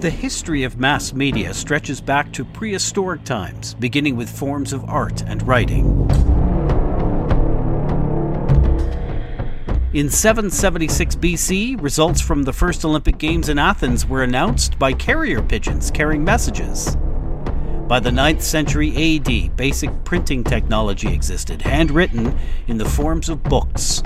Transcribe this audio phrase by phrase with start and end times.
[0.00, 5.22] The history of mass media stretches back to prehistoric times, beginning with forms of art
[5.22, 5.86] and writing.
[9.94, 15.40] In 776 BC, results from the first Olympic Games in Athens were announced by carrier
[15.40, 16.94] pigeons carrying messages.
[17.88, 24.02] By the 9th century AD, basic printing technology existed, handwritten in the forms of books.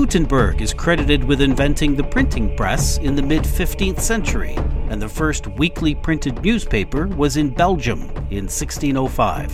[0.00, 4.54] Gutenberg is credited with inventing the printing press in the mid 15th century,
[4.88, 8.00] and the first weekly printed newspaper was in Belgium
[8.30, 9.52] in 1605.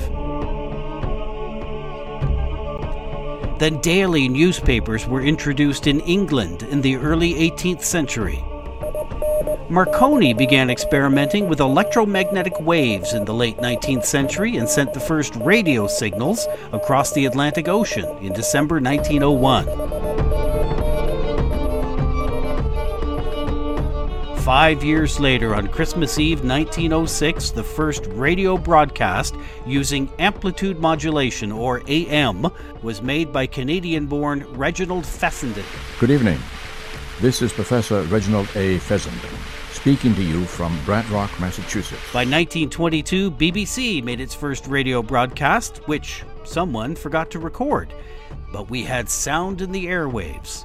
[3.58, 8.40] Then daily newspapers were introduced in England in the early 18th century.
[9.68, 15.34] Marconi began experimenting with electromagnetic waves in the late 19th century and sent the first
[15.34, 19.95] radio signals across the Atlantic Ocean in December 1901.
[24.46, 29.34] Five years later, on Christmas Eve 1906, the first radio broadcast
[29.66, 32.46] using amplitude modulation, or AM,
[32.80, 35.64] was made by Canadian born Reginald Fessenden.
[35.98, 36.38] Good evening.
[37.20, 38.78] This is Professor Reginald A.
[38.78, 39.30] Fessenden
[39.72, 42.02] speaking to you from Brant Rock, Massachusetts.
[42.12, 47.92] By 1922, BBC made its first radio broadcast, which someone forgot to record.
[48.52, 50.64] But we had sound in the airwaves.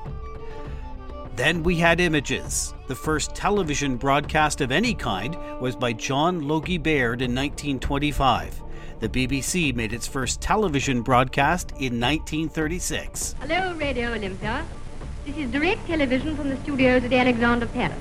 [1.42, 2.76] Then we had images.
[2.86, 8.62] The first television broadcast of any kind was by John Logie Baird in 1925.
[9.00, 13.34] The BBC made its first television broadcast in 1936.
[13.40, 14.64] Hello, Radio Olympia.
[15.26, 17.98] This is direct television from the studios at Alexandra Palace.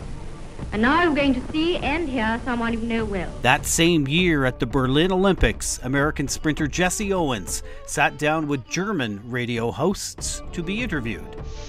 [0.72, 3.32] And now I'm going to see and hear someone you know well.
[3.42, 9.20] That same year at the Berlin Olympics, American sprinter Jesse Owens sat down with German
[9.24, 11.26] radio hosts to be interviewed.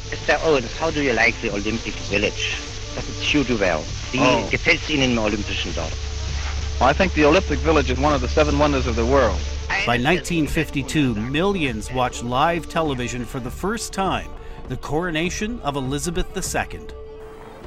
[0.10, 0.38] Mr.
[0.46, 2.58] Owens, how do you like the Olympic Village?
[2.94, 3.84] Does it suit you well?
[4.12, 4.48] Wie Oh.
[4.52, 6.78] gefällt Ihnen im Olympischen Dorf?
[6.80, 9.40] Well, I think the Olympic Village is one of the seven wonders of the world.
[9.88, 14.30] By 1952, millions watched live television for the first time
[14.68, 16.82] the coronation of Elizabeth II.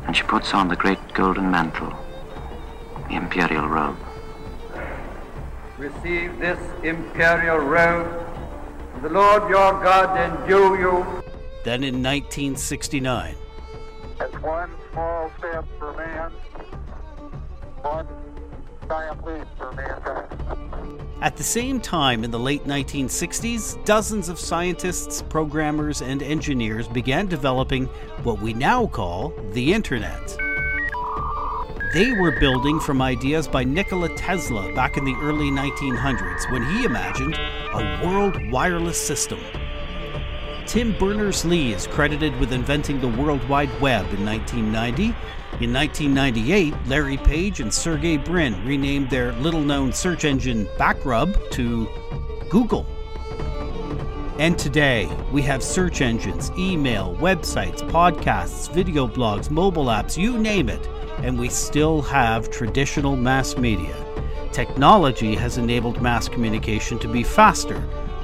[0.06, 1.92] And she puts on the great golden mantle,
[3.09, 3.97] the imperial robe.
[5.78, 8.26] Receive this imperial robe.
[9.03, 11.22] The Lord your God endue you.
[11.65, 13.34] Then in 1969,
[14.20, 16.31] It's one small step for man,
[17.82, 18.06] one
[18.88, 20.64] giant leap for mankind.
[21.25, 27.29] At the same time, in the late 1960s, dozens of scientists, programmers, and engineers began
[27.29, 27.87] developing
[28.25, 30.37] what we now call the Internet.
[31.95, 36.84] They were building from ideas by Nikola Tesla back in the early 1900s when he
[36.84, 37.39] imagined
[37.73, 39.41] a world wireless system.
[40.67, 45.15] Tim Berners Lee is credited with inventing the World Wide Web in 1990.
[45.60, 51.88] In 1998, Larry Page and Sergey Brin renamed their little known search engine Backrub to
[52.50, 52.84] Google.
[54.41, 60.69] And today, we have search engines, email, websites, podcasts, video blogs, mobile apps, you name
[60.69, 60.88] it,
[61.19, 63.94] and we still have traditional mass media.
[64.50, 67.81] Technology has enabled mass communication to be faster,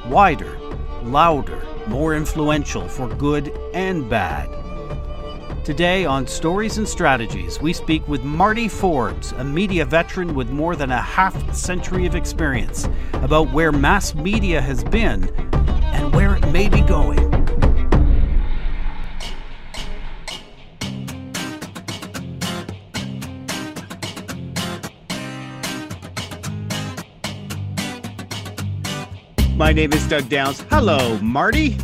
[0.08, 0.58] wider,
[1.04, 4.59] louder, more influential for good and bad.
[5.70, 10.74] Today on Stories and Strategies, we speak with Marty Forbes, a media veteran with more
[10.74, 15.28] than a half century of experience, about where mass media has been
[15.92, 17.30] and where it may be going.
[29.56, 30.62] My name is Doug Downs.
[30.62, 31.76] Hello, Marty.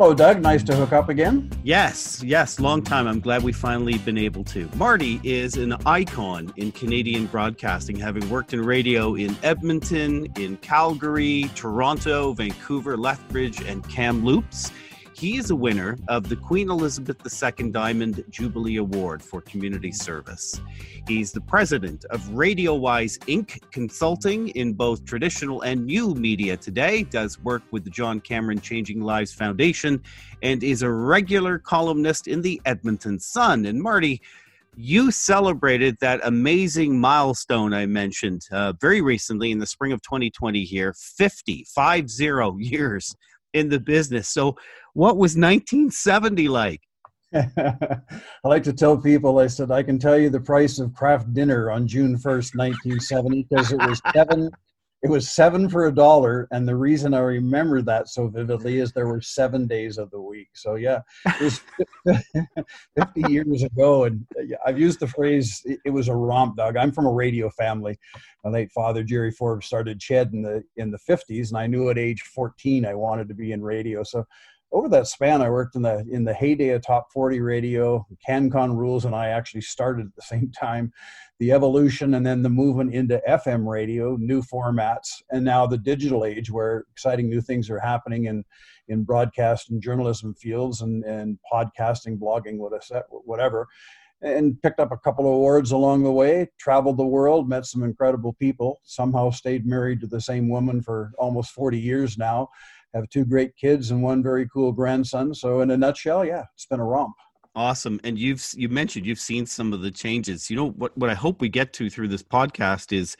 [0.00, 0.40] Hello, Doug.
[0.40, 1.50] Nice to hook up again.
[1.64, 3.08] Yes, yes, long time.
[3.08, 4.70] I'm glad we finally been able to.
[4.76, 11.50] Marty is an icon in Canadian broadcasting, having worked in radio in Edmonton, in Calgary,
[11.56, 14.70] Toronto, Vancouver, Lethbridge, and Kamloops.
[15.18, 20.60] He is a winner of the Queen Elizabeth II Diamond Jubilee Award for Community Service.
[21.08, 23.60] He's the president of RadioWise Inc.
[23.72, 29.00] Consulting in both traditional and new media today, does work with the John Cameron Changing
[29.00, 30.00] Lives Foundation,
[30.44, 33.66] and is a regular columnist in the Edmonton Sun.
[33.66, 34.22] And Marty,
[34.76, 40.62] you celebrated that amazing milestone I mentioned uh, very recently in the spring of 2020
[40.62, 43.16] here 50, 50 years
[43.54, 44.28] in the business.
[44.28, 44.56] So,
[44.94, 46.80] what was 1970 like?
[47.34, 48.00] I
[48.44, 51.70] like to tell people, I said, I can tell you the price of Kraft Dinner
[51.70, 54.50] on June 1st, 1970, because it was seven
[55.02, 58.92] it was seven for a dollar, and the reason I remember that so vividly is
[58.92, 60.48] there were seven days of the week.
[60.54, 61.60] So yeah, it was
[62.96, 64.26] 50 years ago, and
[64.66, 67.96] I've used the phrase "it was a romp." Doug, I'm from a radio family.
[68.42, 71.90] My late father Jerry Forbes started CHED in the in the 50s, and I knew
[71.90, 74.02] at age 14 I wanted to be in radio.
[74.02, 74.24] So
[74.70, 78.06] over that span, I worked in the in the heyday of top 40 radio.
[78.26, 80.92] CanCon rules and I actually started at the same time.
[81.38, 86.24] The evolution and then the movement into FM radio, new formats, and now the digital
[86.24, 88.44] age where exciting new things are happening in
[88.88, 93.66] in broadcast and journalism fields and and podcasting, blogging, whatever.
[94.20, 96.48] And picked up a couple of awards along the way.
[96.58, 98.80] Traveled the world, met some incredible people.
[98.82, 102.48] Somehow stayed married to the same woman for almost 40 years now
[102.94, 105.34] have two great kids and one very cool grandson.
[105.34, 107.14] So in a nutshell, yeah, it's been a romp.
[107.54, 107.98] Awesome.
[108.04, 110.48] And you've you mentioned you've seen some of the changes.
[110.48, 113.16] You know what what I hope we get to through this podcast is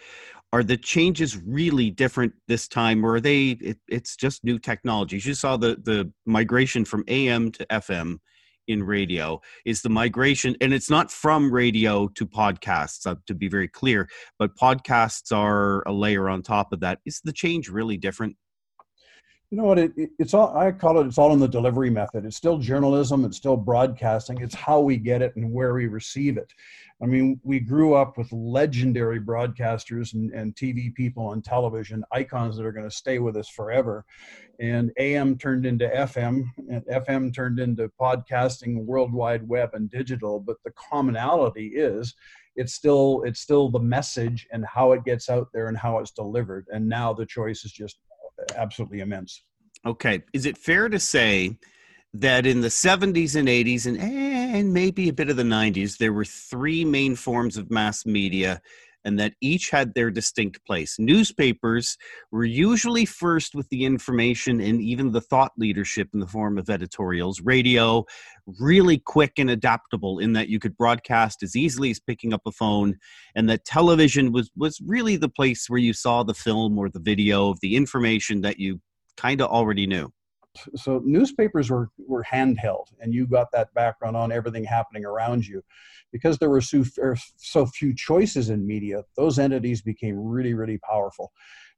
[0.53, 5.27] are the changes really different this time or are they it, it's just new technologies
[5.27, 8.17] you saw the the migration from am to fm
[8.67, 13.49] in radio is the migration and it's not from radio to podcasts uh, to be
[13.49, 17.97] very clear but podcasts are a layer on top of that is the change really
[17.97, 18.37] different
[19.51, 19.79] you know what?
[19.79, 21.07] It, it, it's all I call it.
[21.07, 22.27] It's all in the delivery method.
[22.27, 23.25] It's still journalism.
[23.25, 24.43] It's still broadcasting.
[24.43, 26.53] It's how we get it and where we receive it.
[27.03, 32.57] I mean, we grew up with legendary broadcasters and, and TV people on television, icons
[32.57, 34.05] that are going to stay with us forever.
[34.61, 40.41] And AM turned into FM, and FM turned into podcasting, World Wide Web, and digital.
[40.41, 42.15] But the commonality is
[42.57, 46.11] it's still it's still the message and how it gets out there and how it's
[46.11, 47.99] delivered and now the choice is just
[48.57, 49.43] absolutely immense.
[49.87, 50.23] Okay.
[50.33, 51.57] Is it fair to say
[52.15, 56.13] that in the 70s and 80s and, and maybe a bit of the 90s, there
[56.13, 58.61] were three main forms of mass media
[59.05, 60.97] and that each had their distinct place.
[60.99, 61.97] Newspapers
[62.31, 66.69] were usually first with the information and even the thought leadership in the form of
[66.69, 67.41] editorials.
[67.41, 68.05] Radio,
[68.61, 72.53] really quick and adaptable in that you could broadcast as easily as picking up a
[72.53, 72.97] phone,
[73.35, 77.01] and that television was, was really the place where you saw the film or the
[77.01, 78.81] video of the information that you
[79.17, 80.11] kind of already knew
[80.75, 85.63] so newspapers were, were handheld and you got that background on everything happening around you
[86.13, 90.79] because there were so, er, so few choices in media those entities became really really
[90.79, 91.33] powerful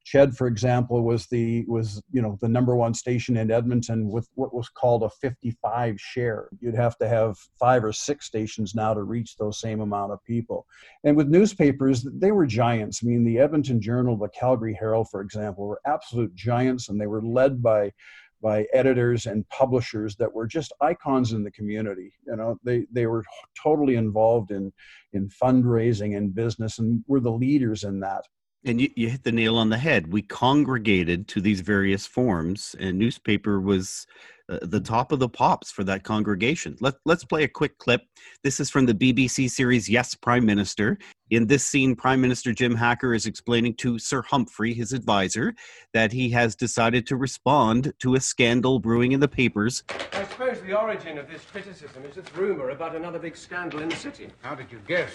[0.05, 4.29] CHED, for example, was the was you know the number one station in Edmonton with
[4.35, 6.49] what was called a 55 share.
[6.61, 10.25] You'd have to have five or six stations now to reach those same amount of
[10.25, 10.67] people.
[11.05, 13.01] And with newspapers, they were giants.
[13.03, 17.07] I mean, the Edmonton Journal, the Calgary Herald, for example, were absolute giants, and they
[17.07, 17.93] were led by
[18.43, 22.13] by editors and publishers that were just icons in the community.
[22.27, 23.25] You know, they they were
[23.61, 24.73] totally involved in
[25.13, 28.25] in fundraising and business, and were the leaders in that.
[28.65, 30.13] And you, you hit the nail on the head.
[30.13, 34.07] We congregated to these various forms, and newspaper was
[34.51, 36.77] uh, the top of the pops for that congregation.
[36.81, 38.03] Let, let's play a quick clip.
[38.43, 40.99] This is from the BBC series Yes, Prime Minister.
[41.31, 45.55] In this scene, Prime Minister Jim Hacker is explaining to Sir Humphrey, his advisor,
[45.95, 49.85] that he has decided to respond to a scandal brewing in the papers.
[50.13, 53.89] I suppose the origin of this criticism is this rumor about another big scandal in
[53.89, 54.31] the city.
[54.43, 55.11] How did you guess?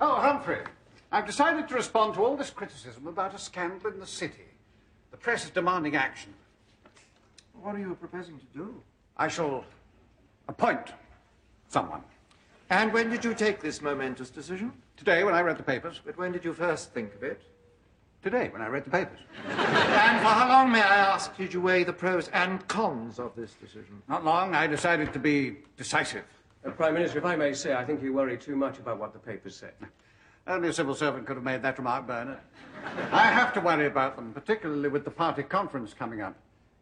[0.00, 0.60] Oh, Humphrey.
[1.10, 4.44] I've decided to respond to all this criticism about a scandal in the city.
[5.10, 6.34] The press is demanding action.
[7.62, 8.82] What are you proposing to do?
[9.16, 9.64] I shall
[10.48, 10.92] appoint
[11.68, 12.02] someone.
[12.70, 14.72] And when did you take this momentous decision?
[14.96, 16.00] Today, when I read the papers.
[16.04, 17.42] But when did you first think of it?
[18.22, 19.18] Today, when I read the papers.
[19.48, 23.34] and for how long, may I ask, did you weigh the pros and cons of
[23.36, 24.02] this decision?
[24.08, 24.54] Not long.
[24.54, 26.24] I decided to be decisive.
[26.64, 29.12] Uh, Prime Minister, if I may say, I think you worry too much about what
[29.12, 29.70] the papers say.
[30.46, 32.38] Only a civil servant could have made that remark, Bernard.
[33.12, 36.34] I have to worry about them, particularly with the party conference coming up.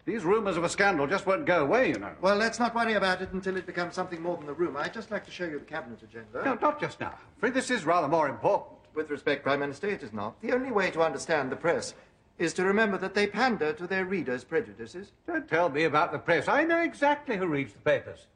[0.06, 2.12] These rumours of a scandal just won't go away, you know.
[2.20, 4.78] Well, let's not worry about it until it becomes something more than a rumour.
[4.78, 6.44] I'd just like to show you the cabinet agenda.
[6.44, 7.14] No, not just now.
[7.38, 8.78] For this is rather more important.
[8.94, 10.40] With respect, Prime Minister, it is not.
[10.40, 11.92] The only way to understand the press
[12.38, 15.10] is to remember that they pander to their readers' prejudices.
[15.26, 16.46] Don't tell me about the press.
[16.46, 18.28] I know exactly who reads the papers.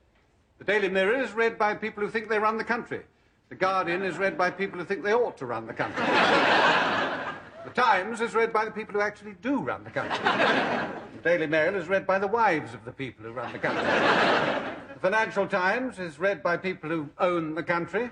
[0.59, 3.03] The Daily Mirror is read by people who think they run the country.
[3.49, 6.05] The Guardian is read by people who think they ought to run the country.
[7.65, 10.19] the Times is read by the people who actually do run the country.
[11.17, 13.85] the Daily Mail is read by the wives of the people who run the country.
[14.95, 18.11] the Financial Times is read by people who own the country.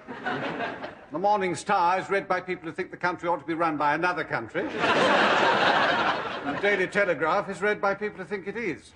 [1.13, 3.77] The Morning Star is read by people who think the country ought to be run
[3.79, 4.65] by another country.
[4.65, 8.93] the Daily Telegraph is read by people who think it is.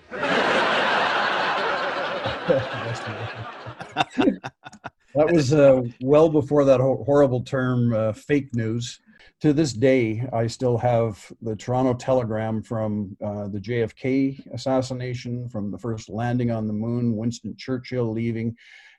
[5.15, 8.99] that was uh, well before that ho- horrible term uh, fake news.
[9.43, 15.69] To this day, I still have the Toronto Telegram from uh, the JFK assassination, from
[15.69, 18.55] the first landing on the moon, Winston Churchill leaving,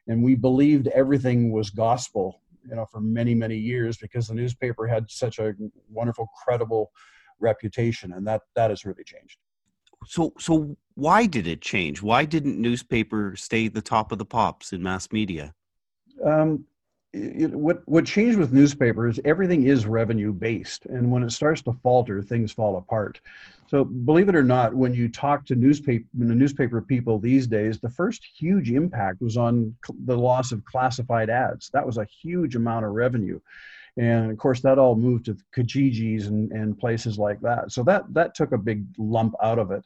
[0.06, 4.86] and we believed everything was gospel, you know, for many many years because the newspaper
[4.86, 5.54] had such a
[5.88, 6.92] wonderful, credible
[7.40, 9.38] reputation, and that that has really changed.
[10.06, 12.02] So, so why did it change?
[12.02, 15.54] Why didn't newspaper stay the top of the pops in mass media?
[16.22, 16.66] Um,
[17.14, 19.20] it, what what changed with newspapers?
[19.24, 23.20] Everything is revenue based, and when it starts to falter, things fall apart.
[23.68, 27.78] So, believe it or not, when you talk to newspaper the newspaper people these days,
[27.78, 31.70] the first huge impact was on the loss of classified ads.
[31.70, 33.40] That was a huge amount of revenue
[33.96, 37.72] and of course that all moved to Kijijis and, and places like that.
[37.72, 39.84] So that that took a big lump out of it.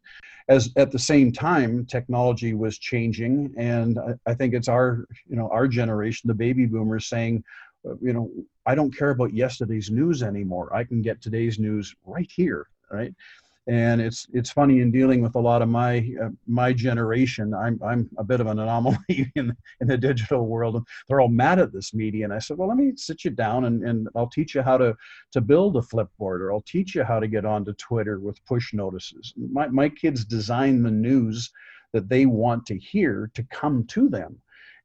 [0.49, 5.37] As at the same time, technology was changing, and I, I think it's our you
[5.37, 7.45] know our generation, the baby boomers, saying,
[7.87, 8.31] uh, you know,
[8.65, 10.75] I don't care about yesterday's news anymore.
[10.75, 13.15] I can get today's news right here, right?
[13.69, 17.79] And it's it's funny in dealing with a lot of my uh, my generation i'm
[17.85, 20.77] i'm a bit of an anomaly in in the digital world.
[20.77, 22.25] And they're all mad at this media.
[22.25, 24.79] And i said well let me sit you down and, and i'll teach you how
[24.79, 24.97] to
[25.33, 28.73] to build a flipboard or i'll teach you how to get onto twitter with push
[28.73, 29.35] notices.
[29.37, 31.51] My, my kids design the news
[31.93, 34.41] that they want to hear to come to them.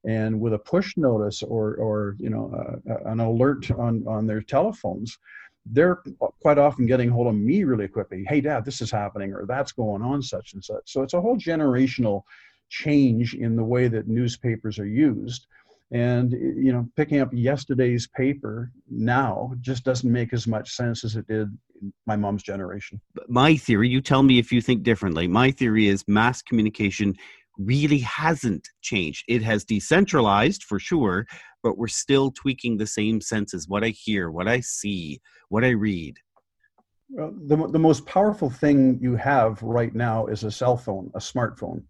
[0.05, 2.51] And with a push notice or or you know
[2.89, 5.17] uh, an alert on on their telephones
[5.65, 6.01] they're
[6.41, 8.25] quite often getting hold of me really quickly.
[8.27, 10.91] Hey, Dad, this is happening, or that's going on, such and such.
[10.91, 12.23] So it's a whole generational
[12.69, 15.47] change in the way that newspapers are used.
[15.91, 21.15] And you know, picking up yesterday's paper now just doesn't make as much sense as
[21.15, 21.55] it did
[22.07, 22.99] my mom's generation.
[23.27, 25.27] My theory, you tell me if you think differently.
[25.27, 27.15] My theory is mass communication
[27.57, 29.23] really hasn't changed.
[29.27, 31.25] It has decentralized for sure,
[31.61, 35.69] but we're still tweaking the same senses what I hear, what I see, what I
[35.69, 36.17] read.
[37.09, 41.19] Well, the, the most powerful thing you have right now is a cell phone, a
[41.19, 41.83] smartphone.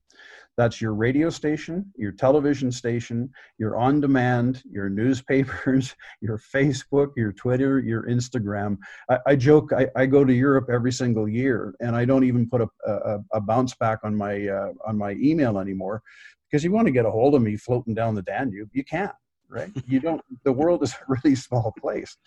[0.57, 7.31] That's your radio station, your television station, your on demand, your newspapers, your Facebook, your
[7.31, 8.77] Twitter, your Instagram.
[9.09, 12.47] I, I joke, I, I, go to Europe every single year and I don't even
[12.47, 16.03] put a, a, a bounce back on my, uh, on my email anymore
[16.49, 19.11] because you want to get a hold of me floating down the Danube, you can't
[19.53, 19.71] right?
[19.87, 22.17] You don't the world is a really small place.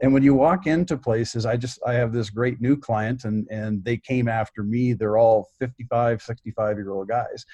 [0.00, 3.46] And when you walk into places i just i have this great new client and
[3.50, 4.92] and they came after me.
[4.92, 7.44] They're all 55 65 year old guys.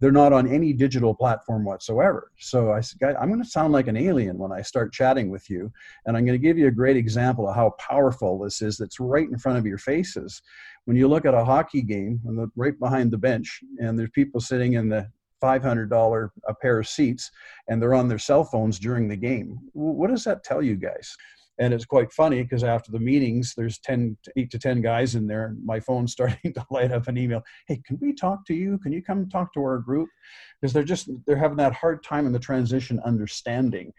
[0.00, 2.30] They're not on any digital platform whatsoever.
[2.38, 5.50] So i said i'm going to sound like an alien when i start chatting with
[5.50, 5.70] you
[6.06, 9.00] and i'm going to give you a great example of how powerful this is that's
[9.00, 10.40] right in front of your faces.
[10.86, 14.40] When you look at a hockey game and right behind the bench and there's people
[14.40, 15.10] sitting in the
[15.42, 17.30] $500 a pair of seats
[17.68, 19.58] and they're on their cell phones during the game.
[19.72, 21.16] What does that tell you guys?
[21.60, 25.26] And it's quite funny because after the meetings, there's 10, 8 to 10 guys in
[25.26, 25.56] there.
[25.64, 27.42] My phone's starting to light up an email.
[27.66, 28.78] Hey, can we talk to you?
[28.78, 30.08] Can you come talk to our group?
[30.60, 33.92] Because they're just, they're having that hard time in the transition understanding.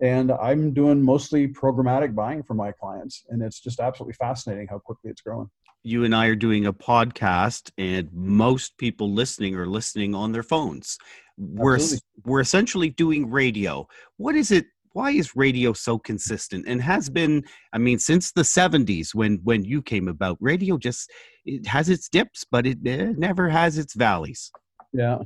[0.00, 3.24] And I'm doing mostly programmatic buying for my clients.
[3.30, 5.48] And it's just absolutely fascinating how quickly it's growing
[5.86, 10.42] you and I are doing a podcast, and most people listening are listening on their
[10.42, 10.98] phones.
[11.38, 11.78] We're
[12.24, 13.86] we're essentially doing radio.
[14.16, 14.66] What is it?
[14.94, 17.44] Why is radio so consistent and has been?
[17.72, 21.08] I mean, since the '70s when when you came about, radio just
[21.44, 24.50] it has its dips, but it, it never has its valleys.
[24.92, 25.18] Yeah.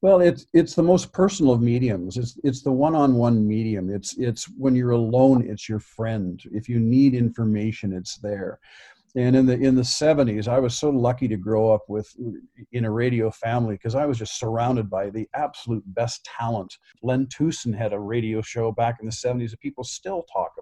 [0.00, 2.16] Well, it's it's the most personal of mediums.
[2.16, 3.90] It's it's the one-on-one medium.
[3.90, 6.40] It's it's when you're alone, it's your friend.
[6.52, 8.60] If you need information, it's there
[9.16, 12.14] and in the in the 70s i was so lucky to grow up with
[12.72, 17.26] in a radio family because i was just surrounded by the absolute best talent len
[17.26, 20.52] tewson had a radio show back in the 70s that people still talk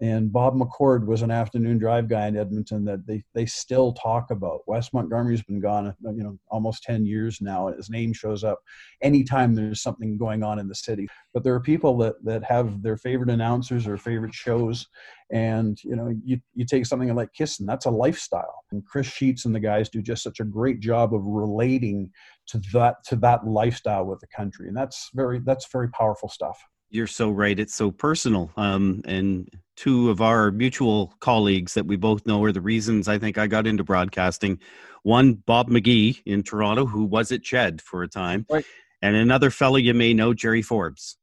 [0.00, 4.30] and Bob McCord was an afternoon drive guy in Edmonton that they, they still talk
[4.30, 4.60] about.
[4.66, 8.60] Wes Montgomery's been gone, you know, almost 10 years now, and his name shows up
[9.02, 11.06] anytime there's something going on in the city.
[11.34, 14.86] But there are people that, that have their favorite announcers or favorite shows,
[15.30, 18.64] and you know, you, you take something like Kissing, that's a lifestyle.
[18.72, 22.10] And Chris Sheets and the guys do just such a great job of relating
[22.48, 26.58] to that to that lifestyle with the country, and that's very that's very powerful stuff.
[26.90, 27.58] You're so right.
[27.58, 28.50] It's so personal.
[28.56, 29.48] Um, and
[29.80, 33.46] two of our mutual colleagues that we both know are the reasons I think I
[33.46, 34.58] got into broadcasting.
[35.04, 38.64] One, Bob McGee in Toronto, who was at CHED for a time, right.
[39.00, 41.16] and another fellow you may know, Jerry Forbes.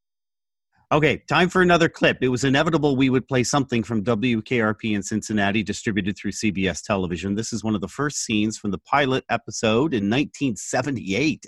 [0.92, 2.18] Okay, time for another clip.
[2.22, 7.36] It was inevitable we would play something from WKRP in Cincinnati, distributed through CBS television.
[7.36, 11.46] This is one of the first scenes from the pilot episode in 1978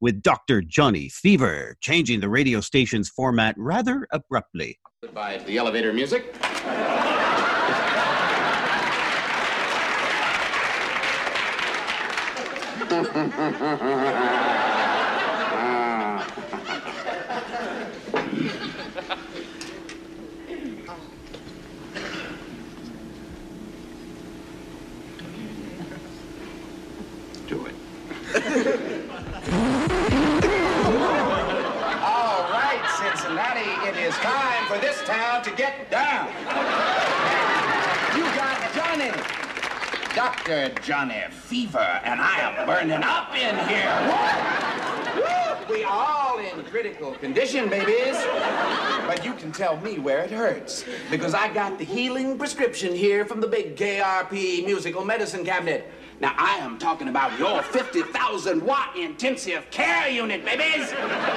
[0.00, 0.62] with Dr.
[0.62, 4.78] Johnny Fever changing the radio station's format rather abruptly.
[5.14, 6.34] By the elevator music.
[27.48, 27.74] Do it.
[32.02, 36.28] All right, Cincinnati, it is time for this town to get down.
[38.16, 39.10] You got Johnny,
[40.14, 40.70] Dr.
[40.80, 43.92] Johnny Fever, and I am burning up in here.
[45.68, 48.16] We all in critical condition, babies.
[49.06, 53.26] But you can tell me where it hurts, because I got the healing prescription here
[53.26, 55.92] from the big KRP musical medicine cabinet.
[56.20, 60.88] Now, I am talking about your 50,000 watt intensive care unit, babies.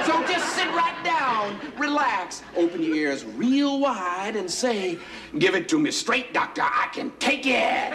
[0.06, 4.98] So just sit right down, relax, open your ears real wide, and say,
[5.38, 6.62] Give it to me straight, doctor.
[6.62, 7.92] I can take it.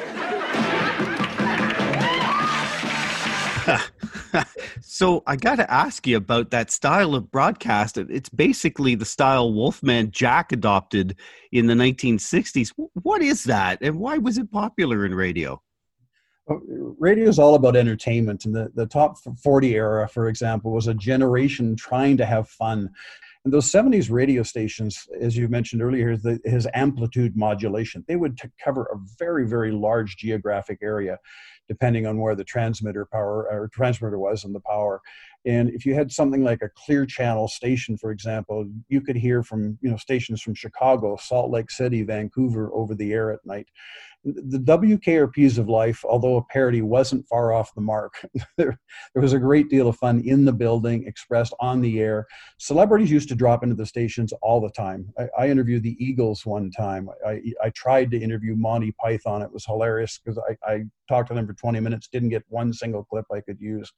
[4.81, 7.97] so I got to ask you about that style of broadcast.
[7.97, 11.15] It's basically the style Wolfman Jack adopted
[11.51, 12.73] in the 1960s.
[12.93, 15.61] What is that, and why was it popular in radio?
[16.47, 20.93] Radio is all about entertainment and the, the top 40 era for example was a
[20.93, 22.89] generation trying to have fun.
[23.43, 28.39] And those 70s radio stations as you mentioned earlier the, his amplitude modulation they would
[28.63, 31.17] cover a very very large geographic area
[31.67, 35.01] depending on where the transmitter power or transmitter was and the power.
[35.45, 39.43] And if you had something like a clear channel station for example you could hear
[39.43, 43.67] from you know stations from chicago salt lake city vancouver over the air at night
[44.35, 48.13] the WKRPs of life, although a parody wasn't far off the mark,
[48.57, 48.77] there,
[49.13, 52.27] there, was a great deal of fun in the building, expressed on the air.
[52.57, 55.13] Celebrities used to drop into the stations all the time.
[55.17, 57.09] I, I interviewed the Eagles one time.
[57.25, 59.41] I, I, tried to interview Monty Python.
[59.41, 62.73] It was hilarious because I, I talked to them for 20 minutes, didn't get one
[62.73, 63.91] single clip I could use,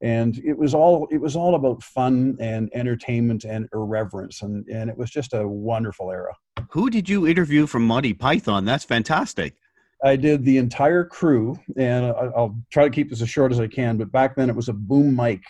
[0.00, 4.90] and it was all it was all about fun and entertainment and irreverence, and and
[4.90, 6.34] it was just a wonderful era.
[6.70, 8.64] Who did you interview from Monty Python?
[8.64, 9.56] That's fantastic.
[10.04, 13.68] I did the entire crew, and I'll try to keep this as short as I
[13.68, 13.96] can.
[13.96, 15.42] But back then, it was a boom mic,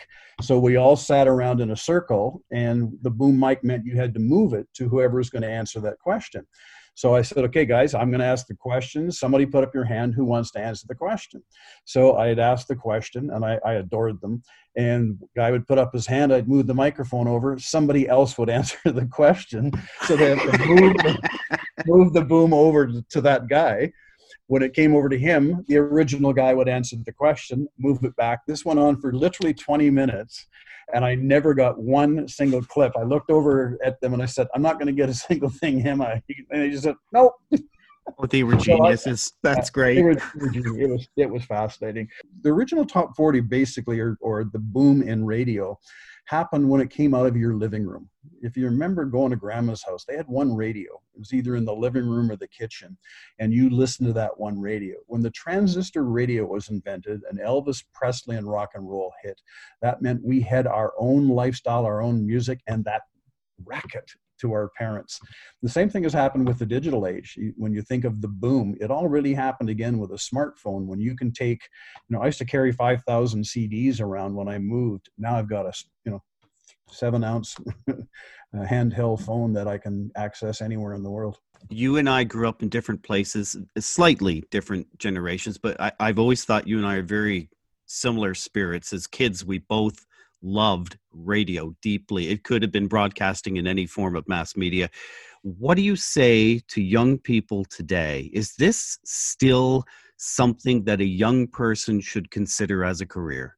[0.42, 4.12] so we all sat around in a circle, and the boom mic meant you had
[4.14, 6.46] to move it to whoever was going to answer that question.
[6.94, 9.18] So I said, okay, guys, I'm going to ask the questions.
[9.18, 11.42] Somebody put up your hand who wants to answer the question.
[11.86, 14.42] So I had asked the question, and I, I adored them.
[14.76, 16.34] And guy would put up his hand.
[16.34, 17.58] I'd move the microphone over.
[17.58, 19.72] Somebody else would answer the question.
[20.02, 20.96] So they have to move
[21.86, 23.90] move the boom over to that guy
[24.46, 28.14] when it came over to him, the original guy would answer the question, move it
[28.16, 28.40] back.
[28.46, 30.46] This went on for literally 20 minutes,
[30.92, 32.92] and I never got one single clip.
[32.96, 35.50] I looked over at them and I said, "I'm not going to get a single
[35.50, 37.34] thing, am I?" And they just said, "Nope."
[38.18, 39.32] Oh, they were geniuses.
[39.42, 39.98] That's great.
[39.98, 42.08] It was, it was it was fascinating.
[42.42, 45.78] The original top 40 basically, or, or the boom in radio,
[46.26, 48.08] happened when it came out of your living room.
[48.42, 51.00] If you remember going to grandma's house, they had one radio.
[51.14, 52.96] It was either in the living room or the kitchen,
[53.38, 54.96] and you listened to that one radio.
[55.06, 59.40] When the transistor radio was invented and Elvis Presley and rock and roll hit,
[59.80, 63.02] that meant we had our own lifestyle, our own music, and that
[63.64, 64.10] racket
[64.42, 65.18] to our parents.
[65.62, 67.38] The same thing has happened with the digital age.
[67.56, 70.86] When you think of the boom, it all really happened again with a smartphone.
[70.86, 71.60] When you can take,
[72.08, 75.08] you know, I used to carry 5,000 CDs around when I moved.
[75.16, 75.72] Now I've got a,
[76.04, 76.22] you know,
[76.90, 77.56] seven ounce
[78.54, 81.38] handheld phone that I can access anywhere in the world.
[81.70, 86.44] You and I grew up in different places, slightly different generations, but I, I've always
[86.44, 87.48] thought you and I are very
[87.86, 88.92] similar spirits.
[88.92, 90.04] As kids, we both
[90.42, 92.28] loved radio deeply.
[92.28, 94.90] It could have been broadcasting in any form of mass media.
[95.42, 98.30] What do you say to young people today?
[98.32, 99.84] Is this still
[100.16, 103.56] something that a young person should consider as a career?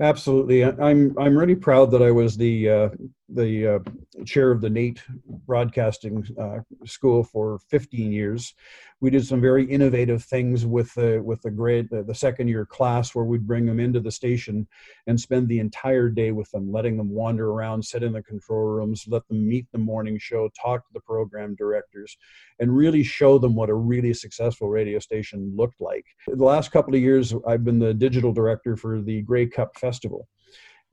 [0.00, 2.88] Absolutely, I'm I'm really proud that I was the uh,
[3.28, 5.00] the uh, chair of the NAIT
[5.46, 8.54] Broadcasting uh, School for 15 years.
[9.00, 12.64] We did some very innovative things with the with the grade the, the second year
[12.64, 14.66] class where we'd bring them into the station
[15.06, 18.62] and spend the entire day with them, letting them wander around, sit in the control
[18.62, 22.16] rooms, let them meet the morning show, talk to the program directors,
[22.60, 26.04] and really show them what a really successful radio station looked like.
[26.26, 30.28] The last couple of years, I've been the digital director for the Grey Cup Festival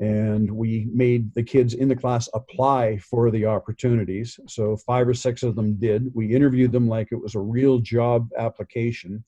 [0.02, 4.40] and we made the kids in the class apply for the opportunities.
[4.48, 6.12] So five or six of them did.
[6.16, 9.24] We interviewed them like it was a real job application.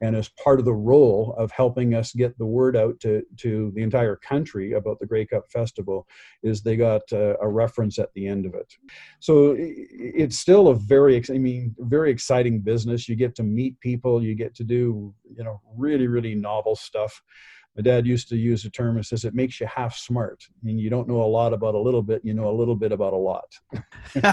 [0.00, 3.72] And as part of the role of helping us get the word out to, to
[3.76, 6.08] the entire country about the Grey Cup Festival,
[6.42, 8.74] is they got uh, a reference at the end of it.
[9.20, 13.08] So it's still a very, I mean, very exciting business.
[13.08, 17.22] You get to meet people, you get to do, you know, really, really novel stuff
[17.76, 20.44] my dad used to use a term that says it makes you half smart.
[20.64, 22.90] and you don't know a lot about a little bit, you know a little bit
[22.90, 23.44] about a lot.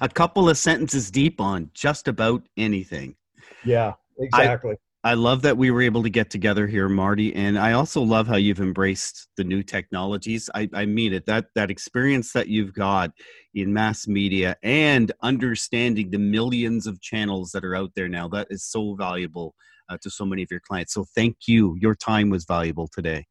[0.00, 3.16] a couple of sentences deep on just about anything.
[3.64, 4.76] Yeah, exactly.
[5.04, 8.00] I, I love that we were able to get together here, Marty, and I also
[8.02, 10.50] love how you've embraced the new technologies.
[10.54, 11.26] I, I mean it.
[11.26, 13.12] That that experience that you've got
[13.54, 18.48] in mass media and understanding the millions of channels that are out there now that
[18.50, 19.54] is so valuable
[19.88, 20.94] uh, to so many of your clients.
[20.94, 21.76] So thank you.
[21.80, 23.26] Your time was valuable today.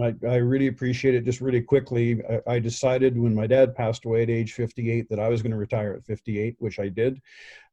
[0.00, 1.24] I, I really appreciate it.
[1.24, 5.18] Just really quickly, I, I, decided when my dad passed away at age 58 that
[5.18, 7.20] I was going to retire at 58, which I did.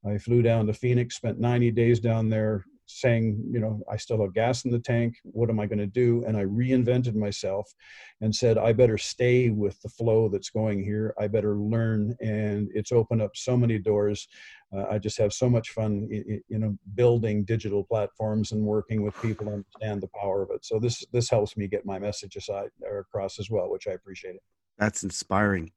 [0.08, 4.22] I flew down to Phoenix, spent 90 days down there, saying, you know, I still
[4.22, 5.16] have gas in the tank.
[5.24, 6.24] What am I going to do?
[6.26, 7.72] And I reinvented myself
[8.22, 11.14] and said, I better stay with the flow that's going here.
[11.20, 12.16] I better learn.
[12.22, 14.28] And it's opened up so many doors.
[14.76, 19.20] Uh, I just have so much fun, you know, building digital platforms and working with
[19.22, 20.66] people to understand the power of it.
[20.66, 23.92] So this this helps me get my message aside or across as well, which I
[23.92, 24.42] appreciate it.
[24.78, 25.72] That's inspiring.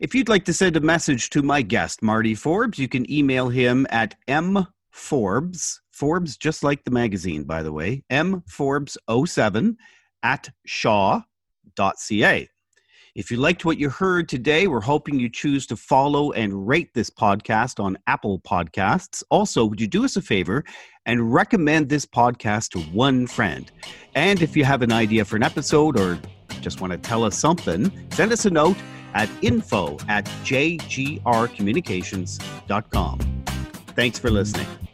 [0.00, 3.48] If you'd like to send a message to my guest, Marty Forbes, you can email
[3.48, 4.66] him at m
[5.98, 9.76] Forbes, just like the magazine, by the way, M Forbes 07
[10.22, 12.48] at shaw.ca.
[13.14, 16.94] If you liked what you heard today, we're hoping you choose to follow and rate
[16.94, 19.24] this podcast on Apple Podcasts.
[19.28, 20.62] Also, would you do us a favor
[21.04, 23.72] and recommend this podcast to one friend?
[24.14, 26.20] And if you have an idea for an episode or
[26.60, 28.76] just want to tell us something, send us a note
[29.14, 33.18] at info at jgrcommunications.com.
[33.96, 34.87] Thanks for listening.